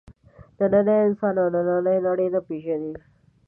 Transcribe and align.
نننی 0.57 0.95
انسان 1.07 1.35
او 1.41 1.47
نننۍ 1.53 1.97
نړۍ 2.07 2.27
نه 2.33 2.39
پېژني. 2.47 2.93